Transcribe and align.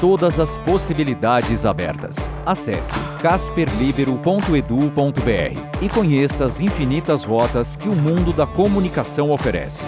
Todas 0.00 0.40
as 0.40 0.56
possibilidades 0.56 1.66
abertas. 1.66 2.32
Acesse 2.46 2.98
casperlibero.edu.br 3.20 5.82
e 5.82 5.88
conheça 5.90 6.46
as 6.46 6.62
infinitas 6.62 7.22
rotas 7.22 7.76
que 7.76 7.86
o 7.86 7.94
mundo 7.94 8.32
da 8.32 8.46
comunicação 8.46 9.30
oferece. 9.30 9.84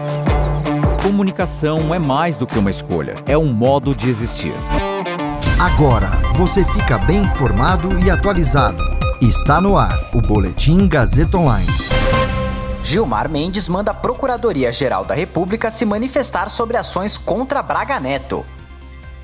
Comunicação 1.03 1.95
é 1.95 1.99
mais 1.99 2.37
do 2.37 2.47
que 2.47 2.59
uma 2.59 2.71
escolha, 2.71 3.23
é 3.27 3.39
um 3.39 3.51
modo 3.51 3.95
de 3.95 4.11
existir. 4.11 4.53
Agora 5.59 6.11
você 6.37 6.63
fica 6.63 6.99
bem 6.99 7.23
informado 7.23 7.99
e 8.01 8.11
atualizado. 8.11 8.85
Está 9.23 9.63
no 9.63 9.79
ar 9.79 9.99
o 10.13 10.21
Boletim 10.21 10.87
Gazeta 10.89 11.39
Online. 11.39 11.67
Gilmar 12.85 13.31
Mendes 13.31 13.67
manda 13.67 13.93
a 13.93 13.95
Procuradoria-Geral 13.95 15.07
da 15.07 15.15
República 15.15 15.71
se 15.71 15.87
manifestar 15.87 16.51
sobre 16.51 16.77
ações 16.77 17.17
contra 17.17 17.63
Braga 17.63 17.99
Neto. 17.99 18.45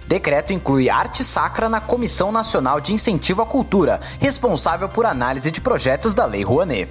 Decreto 0.09 0.55
inclui 0.55 0.89
arte 0.89 1.23
sacra 1.23 1.69
na 1.69 1.83
Comissão 1.83 2.33
Nacional 2.33 2.81
de 2.81 2.95
Incentivo 2.95 3.43
à 3.43 3.47
Cultura, 3.47 4.01
responsável 4.19 4.89
por 4.89 5.05
análise 5.05 5.51
de 5.51 5.61
projetos 5.61 6.15
da 6.15 6.25
Lei 6.25 6.43
Rouanet. 6.43 6.91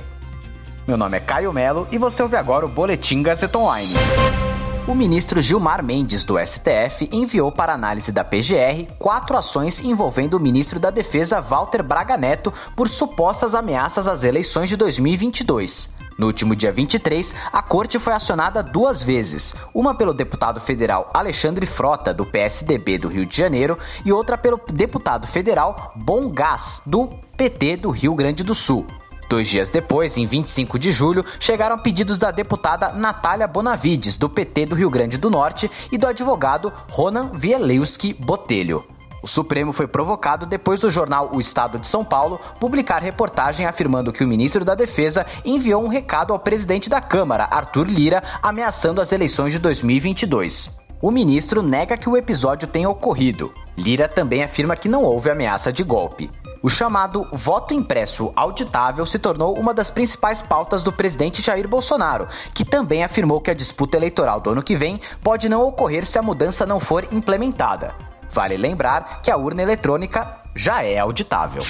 Meu 0.87 0.95
nome 0.95 1.17
é 1.17 1.19
Caio 1.19 1.51
Melo 1.51 1.87
e 1.91 1.97
você 1.97 2.21
ouve 2.21 2.35
agora 2.35 2.67
o 2.67 2.69
Boletim 2.69 3.23
Gazeta 3.23 3.57
Online. 3.57 3.91
O 4.87 4.93
ministro 4.93 5.41
Gilmar 5.41 5.83
Mendes, 5.83 6.23
do 6.23 6.37
STF, 6.37 7.09
enviou 7.11 7.51
para 7.51 7.73
análise 7.73 8.11
da 8.11 8.23
PGR 8.23 8.93
quatro 8.99 9.35
ações 9.35 9.83
envolvendo 9.83 10.35
o 10.35 10.39
ministro 10.39 10.79
da 10.79 10.91
Defesa 10.91 11.41
Walter 11.41 11.81
Braga 11.81 12.17
Neto 12.17 12.53
por 12.75 12.87
supostas 12.87 13.55
ameaças 13.55 14.07
às 14.07 14.23
eleições 14.23 14.69
de 14.69 14.77
2022. 14.77 15.96
No 16.17 16.25
último 16.25 16.55
dia 16.55 16.71
23, 16.71 17.35
a 17.53 17.61
corte 17.61 17.99
foi 17.99 18.13
acionada 18.13 18.63
duas 18.63 19.03
vezes, 19.03 19.53
uma 19.73 19.93
pelo 19.93 20.13
deputado 20.13 20.59
federal 20.59 21.09
Alexandre 21.13 21.65
Frota, 21.65 22.11
do 22.13 22.25
PSDB 22.25 22.97
do 22.97 23.07
Rio 23.07 23.25
de 23.25 23.37
Janeiro, 23.37 23.77
e 24.03 24.11
outra 24.11 24.37
pelo 24.37 24.59
deputado 24.71 25.27
federal 25.27 25.93
Bom 25.95 26.29
Gás, 26.29 26.81
do 26.85 27.07
PT 27.37 27.77
do 27.77 27.91
Rio 27.91 28.15
Grande 28.15 28.43
do 28.43 28.55
Sul. 28.55 28.87
Dois 29.29 29.47
dias 29.47 29.69
depois, 29.69 30.17
em 30.17 30.25
25 30.25 30.79
de 30.79 30.91
julho, 30.91 31.23
chegaram 31.39 31.77
pedidos 31.77 32.17
da 32.17 32.31
deputada 32.31 32.93
Natália 32.93 33.45
Bonavides, 33.45 34.17
do 34.17 34.29
PT 34.29 34.67
do 34.67 34.75
Rio 34.75 34.89
Grande 34.89 35.17
do 35.17 35.29
Norte, 35.29 35.69
e 35.91 35.97
do 35.97 36.07
advogado 36.07 36.71
Ronan 36.89 37.31
Vielewski 37.33 38.13
Botelho. 38.13 38.96
O 39.27 39.29
Supremo 39.29 39.73
foi 39.73 39.87
provocado 39.87 40.45
depois 40.45 40.79
do 40.79 40.89
jornal 40.89 41.31
O 41.33 41.41
Estado 41.41 41.77
de 41.77 41.85
São 41.85 42.05
Paulo 42.05 42.39
publicar 42.61 43.01
reportagem 43.01 43.65
afirmando 43.65 44.13
que 44.13 44.23
o 44.23 44.27
ministro 44.27 44.63
da 44.63 44.73
Defesa 44.73 45.25
enviou 45.43 45.83
um 45.83 45.89
recado 45.89 46.31
ao 46.31 46.39
presidente 46.39 46.89
da 46.89 47.01
Câmara, 47.01 47.45
Arthur 47.51 47.87
Lira, 47.87 48.23
ameaçando 48.41 49.01
as 49.01 49.11
eleições 49.11 49.51
de 49.51 49.59
2022. 49.59 50.69
O 51.01 51.11
ministro 51.11 51.61
nega 51.61 51.97
que 51.97 52.07
o 52.07 52.15
episódio 52.15 52.69
tenha 52.69 52.89
ocorrido. 52.89 53.53
Lira 53.77 54.07
também 54.07 54.45
afirma 54.45 54.77
que 54.77 54.87
não 54.87 55.03
houve 55.03 55.29
ameaça 55.29 55.73
de 55.73 55.83
golpe. 55.83 56.31
O 56.63 56.69
chamado 56.69 57.27
voto 57.33 57.73
impresso 57.73 58.31
auditável 58.33 59.05
se 59.05 59.19
tornou 59.19 59.59
uma 59.59 59.73
das 59.73 59.91
principais 59.91 60.41
pautas 60.41 60.83
do 60.83 60.93
presidente 60.93 61.41
Jair 61.41 61.67
Bolsonaro, 61.67 62.29
que 62.53 62.63
também 62.63 63.03
afirmou 63.03 63.41
que 63.41 63.51
a 63.51 63.53
disputa 63.53 63.97
eleitoral 63.97 64.39
do 64.39 64.51
ano 64.51 64.63
que 64.63 64.77
vem 64.77 65.01
pode 65.21 65.49
não 65.49 65.67
ocorrer 65.67 66.05
se 66.05 66.17
a 66.17 66.23
mudança 66.23 66.65
não 66.65 66.79
for 66.79 67.05
implementada. 67.11 68.06
Vale 68.31 68.57
lembrar 68.57 69.21
que 69.21 69.31
a 69.31 69.37
urna 69.37 69.61
eletrônica 69.61 70.27
já 70.55 70.83
é 70.83 70.97
auditável. 70.97 71.61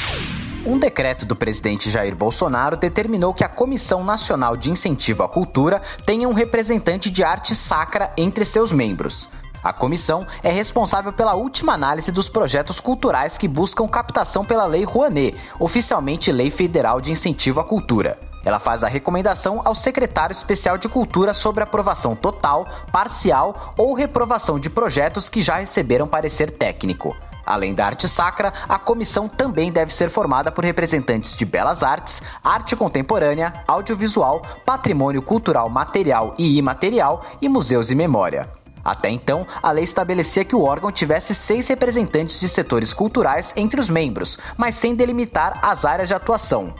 Um 0.65 0.77
decreto 0.77 1.25
do 1.25 1.35
presidente 1.35 1.89
Jair 1.89 2.15
Bolsonaro 2.15 2.75
determinou 2.75 3.33
que 3.33 3.43
a 3.43 3.49
Comissão 3.49 4.03
Nacional 4.03 4.57
de 4.57 4.69
Incentivo 4.69 5.23
à 5.23 5.29
Cultura 5.29 5.81
tenha 6.05 6.27
um 6.27 6.33
representante 6.33 7.09
de 7.09 7.23
arte 7.23 7.55
sacra 7.55 8.11
entre 8.17 8.43
seus 8.43 8.71
membros. 8.71 9.29
A 9.63 9.73
comissão 9.73 10.25
é 10.43 10.51
responsável 10.51 11.11
pela 11.11 11.35
última 11.35 11.73
análise 11.73 12.11
dos 12.11 12.29
projetos 12.29 12.79
culturais 12.79 13.37
que 13.37 13.47
buscam 13.47 13.87
captação 13.87 14.45
pela 14.45 14.65
Lei 14.65 14.83
Rouanet, 14.83 15.35
oficialmente 15.59 16.31
Lei 16.31 16.51
Federal 16.51 17.01
de 17.01 17.11
Incentivo 17.11 17.59
à 17.59 17.63
Cultura. 17.63 18.19
Ela 18.47 18.59
faz 18.59 18.81
a 18.81 18.87
recomendação 18.87 19.61
ao 19.65 19.75
secretário 19.75 20.31
especial 20.31 20.77
de 20.77 20.87
Cultura 20.87 21.33
sobre 21.33 21.61
aprovação 21.61 22.15
total, 22.15 22.65
parcial 22.93 23.73
ou 23.77 23.93
reprovação 23.93 24.57
de 24.57 24.69
projetos 24.69 25.27
que 25.27 25.41
já 25.41 25.57
receberam 25.57 26.07
parecer 26.07 26.51
técnico. 26.51 27.13
Além 27.45 27.75
da 27.75 27.85
arte 27.85 28.07
sacra, 28.07 28.53
a 28.69 28.79
comissão 28.79 29.27
também 29.27 29.69
deve 29.69 29.93
ser 29.93 30.09
formada 30.09 30.49
por 30.49 30.63
representantes 30.63 31.35
de 31.35 31.43
belas 31.43 31.83
artes, 31.83 32.21
arte 32.41 32.73
contemporânea, 32.73 33.51
audiovisual, 33.67 34.41
patrimônio 34.65 35.21
cultural 35.21 35.67
material 35.67 36.33
e 36.37 36.57
imaterial 36.57 37.25
e 37.41 37.49
museus 37.49 37.91
e 37.91 37.95
memória. 37.95 38.47
Até 38.81 39.09
então, 39.09 39.45
a 39.61 39.73
lei 39.73 39.83
estabelecia 39.83 40.45
que 40.45 40.55
o 40.55 40.63
órgão 40.63 40.89
tivesse 40.89 41.35
seis 41.35 41.67
representantes 41.67 42.39
de 42.39 42.47
setores 42.47 42.93
culturais 42.93 43.51
entre 43.57 43.77
os 43.77 43.89
membros, 43.89 44.39
mas 44.55 44.75
sem 44.75 44.95
delimitar 44.95 45.59
as 45.61 45.83
áreas 45.83 46.07
de 46.07 46.13
atuação. 46.13 46.73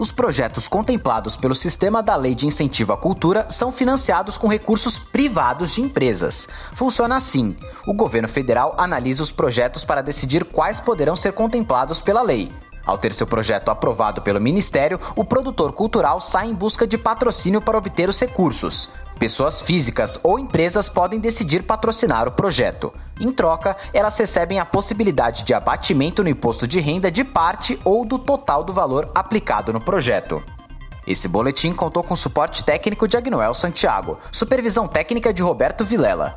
Os 0.00 0.10
projetos 0.10 0.66
contemplados 0.66 1.36
pelo 1.36 1.54
sistema 1.54 2.02
da 2.02 2.16
Lei 2.16 2.34
de 2.34 2.46
Incentivo 2.46 2.90
à 2.94 2.96
Cultura 2.96 3.46
são 3.50 3.70
financiados 3.70 4.38
com 4.38 4.48
recursos 4.48 4.98
privados 4.98 5.74
de 5.74 5.82
empresas. 5.82 6.48
Funciona 6.72 7.16
assim: 7.16 7.54
o 7.86 7.92
governo 7.92 8.26
federal 8.26 8.74
analisa 8.78 9.22
os 9.22 9.30
projetos 9.30 9.84
para 9.84 10.00
decidir 10.00 10.42
quais 10.42 10.80
poderão 10.80 11.14
ser 11.14 11.34
contemplados 11.34 12.00
pela 12.00 12.22
lei. 12.22 12.50
Ao 12.84 12.98
ter 12.98 13.12
seu 13.12 13.26
projeto 13.26 13.70
aprovado 13.70 14.22
pelo 14.22 14.40
Ministério, 14.40 15.00
o 15.14 15.24
produtor 15.24 15.72
cultural 15.72 16.20
sai 16.20 16.48
em 16.48 16.54
busca 16.54 16.86
de 16.86 16.96
patrocínio 16.98 17.60
para 17.60 17.78
obter 17.78 18.08
os 18.08 18.18
recursos. 18.18 18.90
Pessoas 19.18 19.60
físicas 19.60 20.18
ou 20.22 20.38
empresas 20.38 20.88
podem 20.88 21.20
decidir 21.20 21.62
patrocinar 21.62 22.26
o 22.26 22.32
projeto. 22.32 22.92
Em 23.20 23.30
troca, 23.30 23.76
elas 23.92 24.16
recebem 24.16 24.58
a 24.58 24.64
possibilidade 24.64 25.44
de 25.44 25.52
abatimento 25.52 26.22
no 26.22 26.30
imposto 26.30 26.66
de 26.66 26.80
renda 26.80 27.10
de 27.10 27.22
parte 27.22 27.78
ou 27.84 28.04
do 28.06 28.18
total 28.18 28.64
do 28.64 28.72
valor 28.72 29.10
aplicado 29.14 29.74
no 29.74 29.80
projeto. 29.80 30.42
Esse 31.06 31.28
boletim 31.28 31.74
contou 31.74 32.02
com 32.02 32.16
suporte 32.16 32.64
técnico 32.64 33.06
de 33.06 33.16
Agnoel 33.16 33.54
Santiago, 33.54 34.18
supervisão 34.32 34.88
técnica 34.88 35.34
de 35.34 35.42
Roberto 35.42 35.84
Vilela. 35.84 36.36